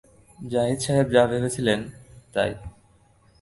[0.39, 1.79] জাহিদ সাহেব যা ভেবেছিলেন,
[2.33, 2.51] তাই।